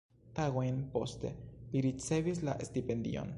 [0.37, 1.31] Tagojn poste,
[1.75, 3.29] li ricevis la stipendion.